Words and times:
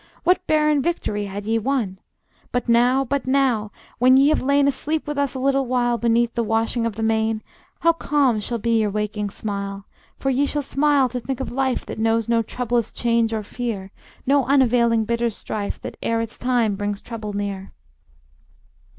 What 0.23 0.47
barren 0.47 0.81
victory 0.81 1.25
had 1.25 1.45
ye 1.45 1.59
won! 1.59 1.99
But 2.51 2.67
now, 2.67 3.05
but 3.05 3.27
now, 3.27 3.71
when 3.99 4.17
ye 4.17 4.29
have 4.29 4.41
lain 4.41 4.67
Asleep 4.67 5.05
with 5.05 5.15
us 5.19 5.35
a 5.35 5.39
little 5.39 5.67
while 5.67 5.99
Beneath 5.99 6.33
the 6.33 6.41
washing 6.41 6.87
of 6.87 6.95
the 6.95 7.03
main, 7.03 7.43
How 7.81 7.93
calm 7.93 8.39
shall 8.39 8.57
be 8.57 8.79
your 8.81 8.89
waking 8.89 9.29
smile! 9.29 9.85
For 10.17 10.31
ye 10.31 10.47
shall 10.47 10.63
smile 10.63 11.07
to 11.09 11.19
think 11.19 11.39
of 11.39 11.51
life 11.51 11.85
That 11.85 11.99
knows 11.99 12.27
no 12.27 12.41
troublous 12.41 12.91
change 12.91 13.31
or 13.31 13.43
fear, 13.43 13.91
No 14.25 14.43
unavailing 14.45 15.05
bitter 15.05 15.29
strife, 15.29 15.79
That 15.81 15.97
ere 16.01 16.19
its 16.19 16.39
time 16.39 16.73
brings 16.75 17.03
trouble 17.03 17.33
near. 17.33 17.71